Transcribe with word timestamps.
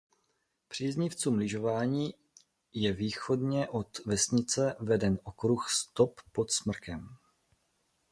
Příznivcům 0.67 1.35
lyžování 1.37 2.13
je 2.73 2.93
východně 2.93 3.67
od 3.69 4.05
vesnice 4.05 4.75
veden 4.79 5.19
okruh 5.23 5.69
Stop 5.69 6.21
pod 6.31 6.51
Smrkem. 6.51 7.15